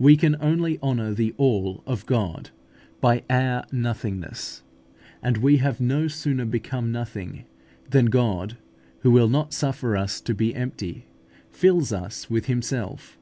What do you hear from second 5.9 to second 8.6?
sooner become nothing, than God,